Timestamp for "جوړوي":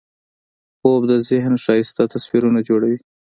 2.69-2.99